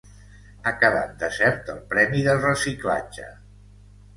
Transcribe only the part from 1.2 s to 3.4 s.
desert el premi de reciclatge.